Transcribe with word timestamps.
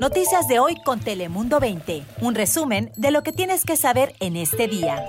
Noticias 0.00 0.46
de 0.46 0.58
hoy 0.58 0.76
con 0.84 1.00
Telemundo 1.00 1.58
20. 1.58 2.02
Un 2.20 2.34
resumen 2.34 2.92
de 2.96 3.10
lo 3.10 3.22
que 3.22 3.32
tienes 3.32 3.64
que 3.64 3.76
saber 3.76 4.14
en 4.20 4.36
este 4.36 4.68
día. 4.68 5.02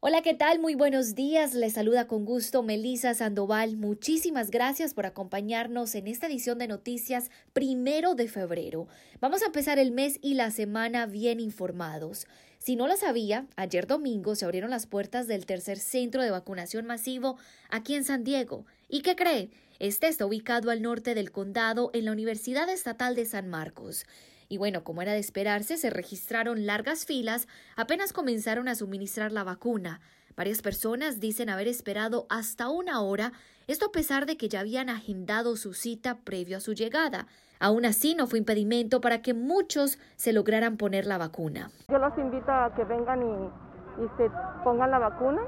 Hola, 0.00 0.22
¿qué 0.22 0.34
tal? 0.34 0.58
Muy 0.58 0.74
buenos 0.74 1.14
días. 1.14 1.54
Les 1.54 1.74
saluda 1.74 2.06
con 2.06 2.24
gusto 2.24 2.62
Melisa 2.62 3.14
Sandoval. 3.14 3.76
Muchísimas 3.76 4.50
gracias 4.50 4.94
por 4.94 5.06
acompañarnos 5.06 5.94
en 5.94 6.08
esta 6.08 6.26
edición 6.26 6.58
de 6.58 6.66
noticias 6.66 7.30
primero 7.52 8.14
de 8.14 8.28
febrero. 8.28 8.88
Vamos 9.20 9.42
a 9.42 9.46
empezar 9.46 9.78
el 9.78 9.92
mes 9.92 10.18
y 10.20 10.34
la 10.34 10.50
semana 10.50 11.06
bien 11.06 11.38
informados. 11.38 12.26
Si 12.58 12.74
no 12.74 12.88
lo 12.88 12.96
sabía, 12.96 13.46
ayer 13.56 13.86
domingo 13.86 14.34
se 14.34 14.44
abrieron 14.44 14.70
las 14.70 14.86
puertas 14.86 15.28
del 15.28 15.46
tercer 15.46 15.78
centro 15.78 16.22
de 16.22 16.30
vacunación 16.30 16.86
masivo 16.86 17.36
aquí 17.70 17.94
en 17.94 18.04
San 18.04 18.24
Diego. 18.24 18.66
¿Y 18.90 19.02
qué 19.02 19.16
cree? 19.16 19.50
Este 19.78 20.08
está 20.08 20.24
ubicado 20.24 20.70
al 20.70 20.80
norte 20.80 21.14
del 21.14 21.30
condado 21.30 21.90
en 21.92 22.06
la 22.06 22.12
Universidad 22.12 22.70
Estatal 22.70 23.14
de 23.14 23.26
San 23.26 23.46
Marcos. 23.50 24.06
Y 24.48 24.56
bueno, 24.56 24.82
como 24.82 25.02
era 25.02 25.12
de 25.12 25.18
esperarse, 25.18 25.76
se 25.76 25.90
registraron 25.90 26.64
largas 26.64 27.04
filas 27.04 27.48
apenas 27.76 28.14
comenzaron 28.14 28.66
a 28.66 28.74
suministrar 28.74 29.30
la 29.30 29.44
vacuna. 29.44 30.00
Varias 30.36 30.62
personas 30.62 31.20
dicen 31.20 31.50
haber 31.50 31.68
esperado 31.68 32.26
hasta 32.30 32.70
una 32.70 33.02
hora, 33.02 33.32
esto 33.66 33.86
a 33.86 33.92
pesar 33.92 34.24
de 34.24 34.38
que 34.38 34.48
ya 34.48 34.60
habían 34.60 34.88
agendado 34.88 35.56
su 35.56 35.74
cita 35.74 36.16
previo 36.24 36.56
a 36.56 36.60
su 36.60 36.72
llegada. 36.72 37.26
Aún 37.60 37.84
así, 37.84 38.14
no 38.14 38.26
fue 38.26 38.38
impedimento 38.38 39.02
para 39.02 39.20
que 39.20 39.34
muchos 39.34 39.98
se 40.16 40.32
lograran 40.32 40.78
poner 40.78 41.04
la 41.04 41.18
vacuna. 41.18 41.70
Yo 41.90 41.98
los 41.98 42.16
invito 42.16 42.50
a 42.50 42.72
que 42.74 42.84
vengan 42.84 43.20
y, 43.20 44.04
y 44.04 44.08
se 44.16 44.30
pongan 44.64 44.90
la 44.92 44.98
vacuna 44.98 45.42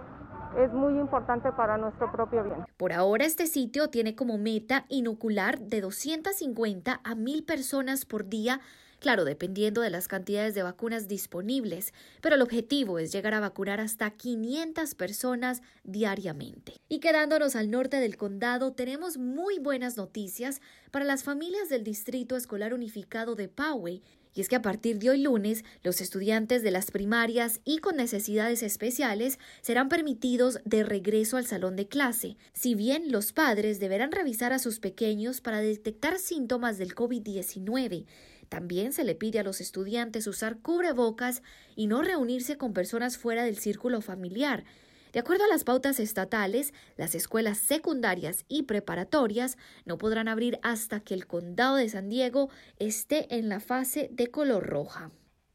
es 0.59 0.73
muy 0.73 0.99
importante 0.99 1.51
para 1.53 1.79
nuestro 1.79 2.11
propio 2.11 2.45
bien. 2.45 2.67
Por 2.77 2.93
ahora 2.93 3.25
este 3.25 3.47
sitio 3.47 3.89
tiene 3.89 4.15
como 4.15 4.39
meta 4.39 4.85
inocular 4.89 5.59
de 5.59 5.81
250 5.81 7.01
a 7.03 7.15
1000 7.15 7.45
personas 7.45 8.05
por 8.05 8.29
día 8.29 8.61
Claro, 9.01 9.25
dependiendo 9.25 9.81
de 9.81 9.89
las 9.89 10.09
cantidades 10.09 10.55
de 10.55 10.63
vacunas 10.63 11.09
disponibles, 11.09 11.95
pero 12.21 12.35
el 12.35 12.43
objetivo 12.43 12.99
es 12.99 13.11
llegar 13.13 13.33
a 13.33 13.41
vacunar 13.41 13.81
hasta 13.81 14.11
500 14.11 14.95
personas 14.95 15.63
diariamente. 15.85 16.75
Y 16.91 17.01
quedándonos 17.01 17.57
al 17.57 17.71
norte 17.71 17.97
del 17.99 18.19
condado, 18.19 18.75
tenemos 18.75 19.17
muy 19.17 19.59
buenas 19.59 19.97
noticias 19.97 20.61
para 20.91 21.07
las 21.07 21.25
familias 21.25 21.71
del 21.71 21.83
Distrito 21.83 22.37
Escolar 22.37 22.75
Unificado 22.75 23.37
de 23.37 23.49
Poway, 23.49 24.03
y 24.35 24.41
es 24.41 24.49
que 24.49 24.57
a 24.57 24.63
partir 24.63 24.99
de 24.99 25.11
hoy 25.11 25.23
lunes, 25.23 25.65
los 25.83 26.01
estudiantes 26.01 26.63
de 26.63 26.71
las 26.71 26.91
primarias 26.91 27.61
y 27.65 27.79
con 27.79 27.97
necesidades 27.97 28.63
especiales 28.63 29.39
serán 29.61 29.89
permitidos 29.89 30.61
de 30.65 30.85
regreso 30.85 31.37
al 31.37 31.47
salón 31.47 31.77
de 31.77 31.89
clase, 31.89 32.37
si 32.53 32.75
bien 32.75 33.11
los 33.11 33.33
padres 33.33 33.81
deberán 33.81 34.13
revisar 34.13 34.53
a 34.53 34.59
sus 34.59 34.79
pequeños 34.79 35.41
para 35.41 35.61
detectar 35.61 36.19
síntomas 36.19 36.79
del 36.79 36.95
COVID-19. 36.95 38.07
También 38.49 38.93
se 38.93 39.05
le 39.05 39.15
pide 39.15 39.39
a 39.39 39.45
los 39.45 39.61
estudiantes 39.61 40.27
usar 40.27 40.59
cubrebocas 40.59 41.43
y 41.77 41.87
no 41.87 42.03
reunirse 42.03 42.57
con 42.57 42.73
personas 42.73 43.17
fuera 43.17 43.45
del 43.45 43.59
círculo 43.59 44.01
familiar. 44.01 44.65
De 45.13 45.19
acuerdo 45.19 45.45
a 45.45 45.49
las 45.49 45.65
pautas 45.65 45.99
estatales, 45.99 46.73
las 46.97 47.15
escuelas 47.15 47.59
secundarias 47.59 48.45
y 48.49 48.63
preparatorias 48.63 49.59
no 49.85 49.99
podrán 49.99 50.29
abrir 50.29 50.61
hasta 50.63 51.01
que 51.01 51.15
el 51.15 51.27
condado 51.27 51.77
de 51.77 51.89
San 51.89 52.09
Diego 52.09 52.49
esté 52.79 53.35
en 53.37 53.49
la 53.49 53.61
fase 53.61 54.09
de 54.13 54.31
color 54.31 54.67
roja. 54.67 55.11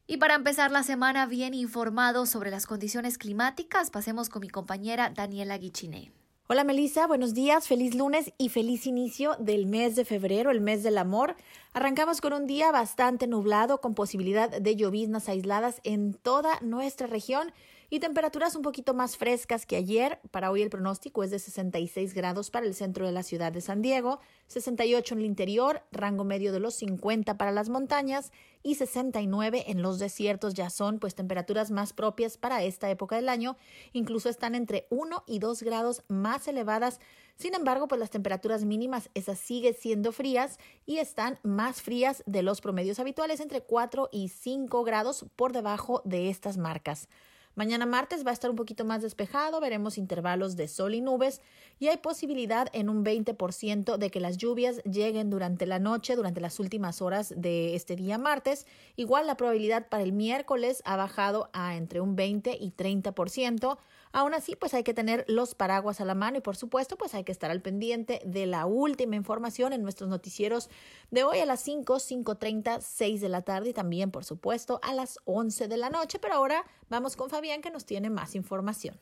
Y 0.06 0.18
para 0.18 0.34
empezar 0.34 0.70
la 0.70 0.82
semana 0.82 1.26
bien 1.26 1.54
informado 1.54 2.26
sobre 2.26 2.50
las 2.50 2.66
condiciones 2.66 3.18
climáticas, 3.18 3.90
pasemos 3.90 4.28
con 4.28 4.40
mi 4.40 4.48
compañera 4.48 5.10
Daniela 5.10 5.58
Guichiné. 5.58 6.12
Hola 6.48 6.62
Melissa, 6.62 7.08
buenos 7.08 7.34
días, 7.34 7.66
feliz 7.66 7.96
lunes 7.96 8.32
y 8.38 8.50
feliz 8.50 8.86
inicio 8.86 9.34
del 9.40 9.66
mes 9.66 9.96
de 9.96 10.04
febrero, 10.04 10.52
el 10.52 10.60
mes 10.60 10.84
del 10.84 10.96
amor. 10.96 11.34
Arrancamos 11.72 12.20
con 12.20 12.32
un 12.34 12.46
día 12.46 12.70
bastante 12.70 13.26
nublado 13.26 13.80
con 13.80 13.96
posibilidad 13.96 14.48
de 14.48 14.76
lloviznas 14.76 15.28
aisladas 15.28 15.80
en 15.82 16.14
toda 16.14 16.60
nuestra 16.60 17.08
región 17.08 17.52
y 17.88 18.00
temperaturas 18.00 18.56
un 18.56 18.62
poquito 18.62 18.94
más 18.94 19.16
frescas 19.16 19.66
que 19.66 19.76
ayer. 19.76 20.20
Para 20.30 20.50
hoy 20.50 20.62
el 20.62 20.70
pronóstico 20.70 21.22
es 21.22 21.30
de 21.30 21.38
66 21.38 22.14
grados 22.14 22.50
para 22.50 22.66
el 22.66 22.74
centro 22.74 23.06
de 23.06 23.12
la 23.12 23.22
ciudad 23.22 23.52
de 23.52 23.60
San 23.60 23.82
Diego, 23.82 24.20
68 24.48 25.14
en 25.14 25.20
el 25.20 25.26
interior, 25.26 25.82
rango 25.92 26.24
medio 26.24 26.52
de 26.52 26.60
los 26.60 26.74
50 26.74 27.36
para 27.36 27.52
las 27.52 27.68
montañas 27.68 28.32
y 28.62 28.74
69 28.74 29.64
en 29.68 29.82
los 29.82 29.98
desiertos. 29.98 30.54
Ya 30.54 30.70
son 30.70 30.98
pues 30.98 31.14
temperaturas 31.14 31.70
más 31.70 31.92
propias 31.92 32.38
para 32.38 32.64
esta 32.64 32.90
época 32.90 33.16
del 33.16 33.28
año, 33.28 33.56
incluso 33.92 34.28
están 34.28 34.54
entre 34.54 34.86
1 34.90 35.24
y 35.26 35.38
2 35.38 35.62
grados 35.62 36.02
más 36.08 36.48
elevadas. 36.48 37.00
Sin 37.36 37.54
embargo, 37.54 37.86
pues 37.86 37.98
las 37.98 38.10
temperaturas 38.10 38.64
mínimas 38.64 39.10
esas 39.14 39.38
siguen 39.38 39.74
siendo 39.74 40.10
frías 40.10 40.58
y 40.86 40.98
están 40.98 41.38
más 41.42 41.82
frías 41.82 42.22
de 42.26 42.42
los 42.42 42.60
promedios 42.60 42.98
habituales 42.98 43.40
entre 43.40 43.60
4 43.60 44.08
y 44.10 44.28
5 44.28 44.84
grados 44.84 45.26
por 45.36 45.52
debajo 45.52 46.02
de 46.04 46.30
estas 46.30 46.56
marcas. 46.56 47.08
Mañana 47.56 47.86
martes 47.86 48.22
va 48.22 48.32
a 48.32 48.34
estar 48.34 48.50
un 48.50 48.56
poquito 48.56 48.84
más 48.84 49.00
despejado, 49.00 49.60
veremos 49.60 49.96
intervalos 49.96 50.56
de 50.56 50.68
sol 50.68 50.94
y 50.94 51.00
nubes 51.00 51.40
y 51.78 51.88
hay 51.88 51.96
posibilidad 51.96 52.68
en 52.74 52.90
un 52.90 53.02
20% 53.02 53.96
de 53.96 54.10
que 54.10 54.20
las 54.20 54.36
lluvias 54.36 54.82
lleguen 54.84 55.30
durante 55.30 55.64
la 55.64 55.78
noche, 55.78 56.16
durante 56.16 56.42
las 56.42 56.60
últimas 56.60 57.00
horas 57.00 57.32
de 57.34 57.74
este 57.74 57.96
día 57.96 58.18
martes. 58.18 58.66
Igual 58.96 59.26
la 59.26 59.38
probabilidad 59.38 59.88
para 59.88 60.02
el 60.02 60.12
miércoles 60.12 60.82
ha 60.84 60.96
bajado 60.96 61.48
a 61.54 61.76
entre 61.76 62.02
un 62.02 62.14
20 62.14 62.58
y 62.60 62.72
30%. 62.72 63.78
Aún 64.16 64.32
así, 64.32 64.56
pues 64.56 64.72
hay 64.72 64.82
que 64.82 64.94
tener 64.94 65.26
los 65.28 65.54
paraguas 65.54 66.00
a 66.00 66.06
la 66.06 66.14
mano 66.14 66.38
y 66.38 66.40
por 66.40 66.56
supuesto, 66.56 66.96
pues 66.96 67.14
hay 67.14 67.22
que 67.22 67.32
estar 67.32 67.50
al 67.50 67.60
pendiente 67.60 68.22
de 68.24 68.46
la 68.46 68.64
última 68.64 69.14
información 69.14 69.74
en 69.74 69.82
nuestros 69.82 70.08
noticieros 70.08 70.70
de 71.10 71.22
hoy 71.22 71.40
a 71.40 71.44
las 71.44 71.60
5, 71.60 71.96
5.30, 71.96 72.80
6 72.80 73.20
de 73.20 73.28
la 73.28 73.42
tarde 73.42 73.68
y 73.68 73.72
también, 73.74 74.10
por 74.10 74.24
supuesto, 74.24 74.80
a 74.82 74.94
las 74.94 75.18
11 75.26 75.68
de 75.68 75.76
la 75.76 75.90
noche. 75.90 76.18
Pero 76.18 76.32
ahora 76.32 76.64
vamos 76.88 77.14
con 77.14 77.28
Fabián 77.28 77.60
que 77.60 77.70
nos 77.70 77.84
tiene 77.84 78.08
más 78.08 78.34
información. 78.34 78.98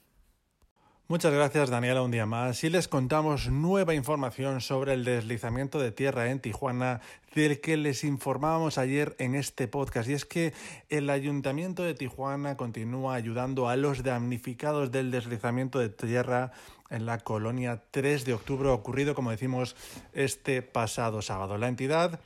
Muchas 1.06 1.34
gracias 1.34 1.68
Daniela. 1.68 2.00
Un 2.00 2.10
día 2.10 2.24
más. 2.24 2.64
Y 2.64 2.70
les 2.70 2.88
contamos 2.88 3.50
nueva 3.50 3.92
información 3.92 4.62
sobre 4.62 4.94
el 4.94 5.04
deslizamiento 5.04 5.78
de 5.78 5.92
tierra 5.92 6.30
en 6.30 6.40
Tijuana 6.40 7.02
del 7.34 7.60
que 7.60 7.76
les 7.76 8.04
informábamos 8.04 8.78
ayer 8.78 9.14
en 9.18 9.34
este 9.34 9.68
podcast. 9.68 10.08
Y 10.08 10.14
es 10.14 10.24
que 10.24 10.54
el 10.88 11.10
ayuntamiento 11.10 11.82
de 11.82 11.92
Tijuana 11.92 12.56
continúa 12.56 13.16
ayudando 13.16 13.68
a 13.68 13.76
los 13.76 14.02
damnificados 14.02 14.92
del 14.92 15.10
deslizamiento 15.10 15.78
de 15.78 15.90
tierra 15.90 16.52
en 16.88 17.04
la 17.04 17.18
colonia 17.18 17.82
3 17.90 18.24
de 18.24 18.32
octubre 18.32 18.70
ocurrido 18.70 19.14
como 19.14 19.30
decimos 19.30 19.76
este 20.14 20.62
pasado 20.62 21.20
sábado. 21.20 21.58
La 21.58 21.68
entidad 21.68 22.18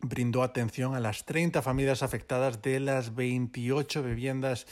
brindó 0.00 0.42
atención 0.42 0.94
a 0.94 1.00
las 1.00 1.26
30 1.26 1.60
familias 1.60 2.02
afectadas 2.02 2.62
de 2.62 2.80
las 2.80 3.14
28 3.14 4.02
viviendas 4.02 4.66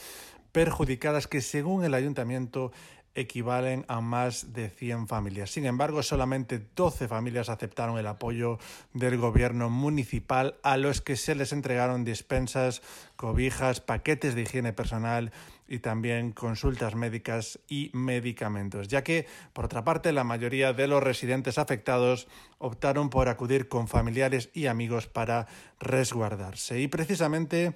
perjudicadas 0.51 1.27
que 1.27 1.41
según 1.41 1.83
el 1.83 1.93
ayuntamiento 1.93 2.71
equivalen 3.17 3.83
a 3.87 3.99
más 3.99 4.53
de 4.53 4.69
100 4.69 5.07
familias. 5.07 5.51
Sin 5.51 5.65
embargo, 5.65 6.03
solamente 6.03 6.61
12 6.75 7.07
familias 7.07 7.49
aceptaron 7.49 7.97
el 7.97 8.07
apoyo 8.07 8.59
del 8.93 9.17
gobierno 9.17 9.69
municipal 9.69 10.55
a 10.63 10.77
los 10.77 11.01
que 11.01 11.15
se 11.15 11.35
les 11.35 11.51
entregaron 11.51 12.05
dispensas, 12.05 12.81
cobijas, 13.15 13.81
paquetes 13.81 14.35
de 14.35 14.43
higiene 14.43 14.71
personal 14.71 15.31
y 15.67 15.79
también 15.79 16.31
consultas 16.31 16.95
médicas 16.95 17.59
y 17.67 17.89
medicamentos, 17.93 18.87
ya 18.87 19.03
que, 19.03 19.25
por 19.51 19.65
otra 19.65 19.83
parte, 19.83 20.13
la 20.13 20.23
mayoría 20.23 20.71
de 20.73 20.87
los 20.87 21.03
residentes 21.03 21.57
afectados 21.57 22.27
optaron 22.59 23.09
por 23.09 23.27
acudir 23.29 23.67
con 23.67 23.87
familiares 23.87 24.49
y 24.53 24.67
amigos 24.67 25.07
para 25.07 25.47
resguardarse. 25.79 26.79
Y 26.79 26.87
precisamente 26.87 27.75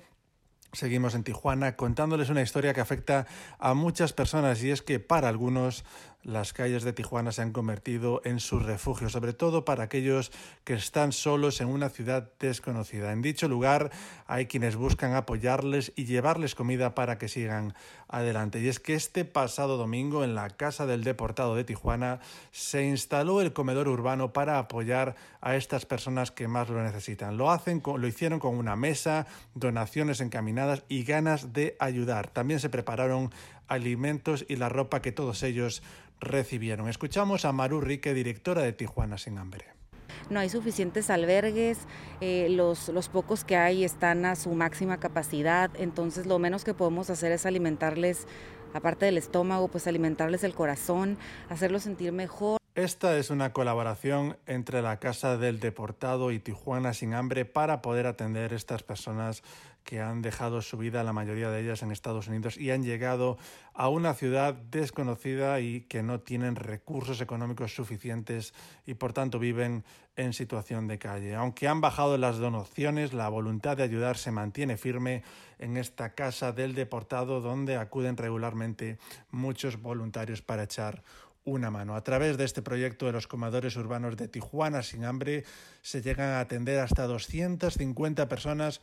Seguimos 0.74 1.16
en 1.16 1.24
Tijuana 1.24 1.76
contándoles 1.76 2.30
una 2.30 2.42
historia 2.42 2.74
que 2.74 2.80
afecta 2.80 3.28
a 3.60 3.74
muchas 3.74 4.14
personas 4.14 4.64
y 4.64 4.72
es 4.72 4.82
que 4.82 5.02
para 5.02 5.28
algunos 5.28 5.84
las 6.24 6.54
calles 6.54 6.84
de 6.84 6.94
Tijuana 6.94 7.32
se 7.32 7.42
han 7.42 7.52
convertido 7.52 8.22
en 8.26 8.40
su 8.40 8.60
refugio, 8.60 9.10
sobre 9.10 9.34
todo 9.34 9.66
para 9.66 9.84
aquellos 9.84 10.32
que 10.64 10.74
están 10.74 11.12
solos 11.12 11.62
en 11.62 11.68
una 11.68 11.90
ciudad 11.90 12.30
desconocida. 12.40 13.12
En 13.12 13.22
dicho 13.22 13.48
lugar 13.48 13.92
hay 14.28 14.46
quienes 14.46 14.76
buscan 14.76 15.14
apoyarles 15.14 15.92
y 15.96 16.06
llevarles 16.06 16.56
comida 16.56 16.94
para 16.94 17.18
que 17.18 17.28
sigan 17.28 17.74
adelante. 18.08 18.60
Y 18.60 18.68
es 18.68 18.80
que 18.80 18.94
este 18.94 19.26
pasado 19.26 19.78
domingo 19.78 20.24
en 20.24 20.36
la 20.36 20.50
Casa 20.50 20.86
del 20.86 21.04
Deportado 21.04 21.56
de 21.56 21.64
Tijuana 21.64 22.20
se 22.52 22.84
instaló 22.86 23.42
el 23.42 23.54
comedor 23.54 23.88
urbano 23.88 24.34
para 24.34 24.60
apoyar 24.60 25.16
a 25.42 25.56
estas 25.56 25.86
personas 25.86 26.30
que 26.32 26.48
más 26.48 26.70
lo 26.70 26.84
necesitan. 26.84 27.38
Lo 27.38 27.52
hacen 27.52 27.82
lo 27.84 28.08
hicieron 28.08 28.40
con 28.40 28.58
una 28.58 28.76
mesa, 28.76 29.26
donaciones 29.56 30.22
encaminadas 30.22 30.84
y 30.88 31.04
ganas 31.04 31.54
de 31.54 31.76
ayudar. 31.80 32.30
También 32.30 32.60
se 32.60 32.70
prepararon 32.70 33.32
alimentos 33.72 34.46
y 34.48 34.58
la 34.58 34.70
ropa 34.70 35.02
que 35.02 35.12
todos 35.12 35.44
ellos 35.44 35.82
recibieron. 36.20 36.88
Escuchamos 36.88 37.46
a 37.46 37.52
Maru 37.52 37.82
Rique, 37.82 38.14
directora 38.14 38.62
de 38.62 38.74
Tijuana 38.74 39.18
Sin 39.18 39.38
Hambre. 39.38 39.66
No 40.30 40.40
hay 40.40 40.50
suficientes 40.50 41.10
albergues, 41.10 41.80
eh, 42.22 42.48
los, 42.50 42.90
los 42.90 43.10
pocos 43.10 43.44
que 43.44 43.56
hay 43.56 43.84
están 43.84 44.26
a 44.26 44.36
su 44.36 44.54
máxima 44.54 44.98
capacidad, 45.00 45.72
entonces 45.78 46.26
lo 46.26 46.38
menos 46.40 46.64
que 46.64 46.74
podemos 46.74 47.10
hacer 47.10 47.32
es 47.32 47.46
alimentarles, 47.46 48.28
aparte 48.74 49.06
del 49.06 49.18
estómago, 49.18 49.68
pues 49.68 49.88
alimentarles 49.88 50.44
el 50.44 50.54
corazón, 50.54 51.18
hacerlos 51.50 51.84
sentir 51.84 52.12
mejor. 52.12 52.61
Esta 52.74 53.18
es 53.18 53.30
una 53.32 53.52
colaboración 53.52 54.38
entre 54.46 54.82
la 54.82 54.98
Casa 54.98 55.36
del 55.36 55.60
Deportado 55.60 56.32
y 56.32 56.40
Tijuana 56.40 56.94
Sin 56.94 57.14
Hambre 57.14 57.44
para 57.44 57.82
poder 57.82 58.08
atender 58.08 58.54
estas 58.54 58.82
personas 58.82 59.44
que 59.84 60.00
han 60.00 60.22
dejado 60.22 60.62
su 60.62 60.78
vida, 60.78 61.04
la 61.04 61.12
mayoría 61.12 61.50
de 61.50 61.62
ellas 61.62 61.84
en 61.84 61.92
Estados 61.92 62.30
Unidos, 62.30 62.58
y 62.58 62.72
han 62.72 62.84
llegado 62.84 63.38
a 63.74 63.90
una 63.90 64.14
ciudad 64.14 64.54
desconocida 64.54 65.60
y 65.60 65.82
que 65.82 66.02
no 66.02 66.22
tienen 66.22 66.56
recursos 66.56 67.20
económicos 67.20 67.76
suficientes 67.76 68.54
y 68.86 68.94
por 68.94 69.12
tanto 69.12 69.38
viven 69.38 69.84
en 70.16 70.32
situación 70.32 70.88
de 70.88 70.98
calle. 70.98 71.36
Aunque 71.36 71.68
han 71.68 71.82
bajado 71.82 72.18
las 72.18 72.38
donaciones, 72.38 73.12
la 73.12 73.28
voluntad 73.28 73.76
de 73.76 73.84
ayudar 73.84 74.18
se 74.18 74.32
mantiene 74.32 74.78
firme 74.78 75.24
en 75.60 75.76
esta 75.76 76.14
Casa 76.14 76.54
del 76.54 76.74
Deportado 76.74 77.42
donde 77.42 77.76
acuden 77.76 78.16
regularmente 78.16 78.98
muchos 79.30 79.82
voluntarios 79.82 80.42
para 80.42 80.64
echar 80.64 81.04
una 81.44 81.72
mano. 81.72 81.96
A 81.96 82.04
través 82.04 82.38
de 82.38 82.46
este 82.46 82.62
proyecto 82.62 83.06
de 83.06 83.14
los 83.14 83.28
comedores 83.28 83.76
urbanos 83.76 84.18
de 84.18 84.28
Tijuana 84.28 84.84
sin 84.84 85.06
hambre 85.06 85.44
se 85.82 86.02
llegan 86.02 86.30
a 86.30 86.40
atender 86.40 86.80
hasta 86.80 87.08
250 87.08 88.28
personas 88.28 88.82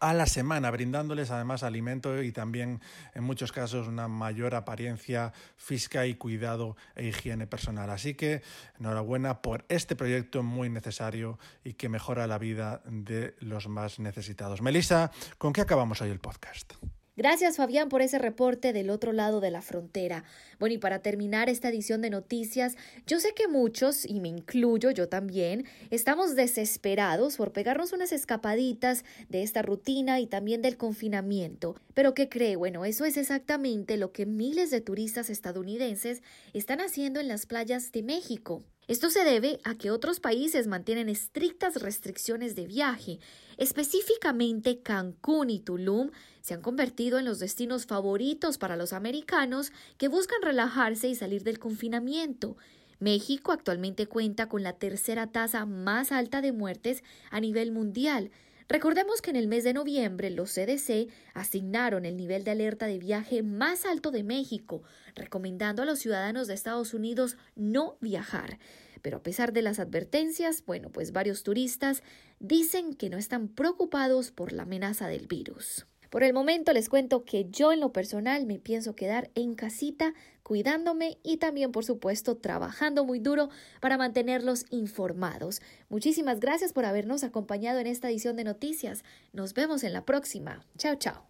a 0.00 0.14
la 0.14 0.26
semana, 0.26 0.70
brindándoles 0.70 1.30
además 1.30 1.62
alimento 1.62 2.22
y 2.22 2.32
también 2.32 2.80
en 3.14 3.24
muchos 3.24 3.52
casos 3.52 3.88
una 3.88 4.08
mayor 4.08 4.54
apariencia 4.54 5.32
física 5.56 6.06
y 6.06 6.14
cuidado 6.14 6.76
e 6.94 7.08
higiene 7.08 7.46
personal. 7.46 7.90
Así 7.90 8.14
que 8.14 8.42
enhorabuena 8.78 9.42
por 9.42 9.64
este 9.68 9.96
proyecto 9.96 10.42
muy 10.42 10.68
necesario 10.68 11.38
y 11.64 11.74
que 11.74 11.88
mejora 11.88 12.26
la 12.26 12.38
vida 12.38 12.82
de 12.86 13.34
los 13.40 13.68
más 13.68 13.98
necesitados. 13.98 14.62
Melissa, 14.62 15.10
¿con 15.36 15.52
qué 15.52 15.62
acabamos 15.62 16.00
hoy 16.00 16.10
el 16.10 16.20
podcast? 16.20 16.74
Gracias 17.18 17.56
Fabián 17.56 17.88
por 17.88 18.00
ese 18.00 18.16
reporte 18.16 18.72
del 18.72 18.90
otro 18.90 19.12
lado 19.12 19.40
de 19.40 19.50
la 19.50 19.60
frontera. 19.60 20.22
Bueno, 20.60 20.76
y 20.76 20.78
para 20.78 21.00
terminar 21.00 21.48
esta 21.48 21.68
edición 21.68 22.00
de 22.00 22.10
noticias, 22.10 22.76
yo 23.08 23.18
sé 23.18 23.34
que 23.34 23.48
muchos, 23.48 24.06
y 24.06 24.20
me 24.20 24.28
incluyo 24.28 24.92
yo 24.92 25.08
también, 25.08 25.64
estamos 25.90 26.36
desesperados 26.36 27.36
por 27.36 27.52
pegarnos 27.52 27.92
unas 27.92 28.12
escapaditas 28.12 29.04
de 29.28 29.42
esta 29.42 29.62
rutina 29.62 30.20
y 30.20 30.28
también 30.28 30.62
del 30.62 30.76
confinamiento. 30.76 31.74
Pero 31.92 32.14
¿qué 32.14 32.28
cree? 32.28 32.54
Bueno, 32.54 32.84
eso 32.84 33.04
es 33.04 33.16
exactamente 33.16 33.96
lo 33.96 34.12
que 34.12 34.24
miles 34.24 34.70
de 34.70 34.80
turistas 34.80 35.28
estadounidenses 35.28 36.22
están 36.52 36.80
haciendo 36.80 37.18
en 37.18 37.26
las 37.26 37.46
playas 37.46 37.90
de 37.90 38.04
México. 38.04 38.62
Esto 38.88 39.10
se 39.10 39.22
debe 39.22 39.60
a 39.64 39.74
que 39.74 39.90
otros 39.90 40.18
países 40.18 40.66
mantienen 40.66 41.10
estrictas 41.10 41.82
restricciones 41.82 42.56
de 42.56 42.66
viaje. 42.66 43.20
Específicamente 43.58 44.80
Cancún 44.80 45.50
y 45.50 45.60
Tulum 45.60 46.10
se 46.40 46.54
han 46.54 46.62
convertido 46.62 47.18
en 47.18 47.26
los 47.26 47.38
destinos 47.38 47.84
favoritos 47.84 48.56
para 48.56 48.76
los 48.76 48.94
americanos 48.94 49.72
que 49.98 50.08
buscan 50.08 50.40
relajarse 50.40 51.06
y 51.06 51.14
salir 51.14 51.42
del 51.44 51.58
confinamiento. 51.58 52.56
México 52.98 53.52
actualmente 53.52 54.06
cuenta 54.06 54.48
con 54.48 54.62
la 54.62 54.72
tercera 54.72 55.26
tasa 55.26 55.66
más 55.66 56.10
alta 56.10 56.40
de 56.40 56.52
muertes 56.52 57.04
a 57.30 57.40
nivel 57.40 57.72
mundial, 57.72 58.30
Recordemos 58.68 59.22
que 59.22 59.30
en 59.30 59.36
el 59.36 59.48
mes 59.48 59.64
de 59.64 59.72
noviembre 59.72 60.28
los 60.28 60.52
CDC 60.52 61.08
asignaron 61.32 62.04
el 62.04 62.18
nivel 62.18 62.44
de 62.44 62.50
alerta 62.50 62.86
de 62.86 62.98
viaje 62.98 63.42
más 63.42 63.86
alto 63.86 64.10
de 64.10 64.22
México, 64.22 64.82
recomendando 65.14 65.82
a 65.82 65.86
los 65.86 66.00
ciudadanos 66.00 66.48
de 66.48 66.54
Estados 66.54 66.92
Unidos 66.92 67.38
no 67.56 67.96
viajar. 68.02 68.58
Pero 69.00 69.18
a 69.18 69.22
pesar 69.22 69.54
de 69.54 69.62
las 69.62 69.78
advertencias, 69.78 70.64
bueno, 70.66 70.90
pues 70.90 71.12
varios 71.12 71.44
turistas 71.44 72.02
dicen 72.40 72.92
que 72.92 73.08
no 73.08 73.16
están 73.16 73.48
preocupados 73.48 74.32
por 74.32 74.52
la 74.52 74.64
amenaza 74.64 75.08
del 75.08 75.28
virus. 75.28 75.86
Por 76.10 76.22
el 76.22 76.32
momento 76.32 76.72
les 76.72 76.88
cuento 76.88 77.24
que 77.24 77.46
yo 77.50 77.72
en 77.72 77.80
lo 77.80 77.92
personal 77.92 78.46
me 78.46 78.58
pienso 78.58 78.96
quedar 78.96 79.30
en 79.34 79.54
casita 79.54 80.14
cuidándome 80.42 81.18
y 81.22 81.36
también 81.36 81.72
por 81.72 81.84
supuesto 81.84 82.36
trabajando 82.38 83.04
muy 83.04 83.18
duro 83.18 83.50
para 83.80 83.98
mantenerlos 83.98 84.64
informados. 84.70 85.60
Muchísimas 85.90 86.40
gracias 86.40 86.72
por 86.72 86.86
habernos 86.86 87.22
acompañado 87.22 87.78
en 87.80 87.86
esta 87.86 88.08
edición 88.08 88.36
de 88.36 88.44
noticias. 88.44 89.04
Nos 89.32 89.52
vemos 89.52 89.84
en 89.84 89.92
la 89.92 90.06
próxima. 90.06 90.64
Chao, 90.78 90.96
chao. 90.96 91.26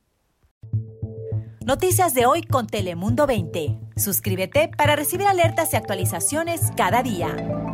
Noticias 1.66 2.14
de 2.14 2.24
hoy 2.24 2.42
con 2.42 2.66
Telemundo 2.66 3.26
20. 3.26 3.78
Suscríbete 3.96 4.70
para 4.74 4.96
recibir 4.96 5.26
alertas 5.26 5.74
y 5.74 5.76
actualizaciones 5.76 6.62
cada 6.76 7.02
día. 7.02 7.67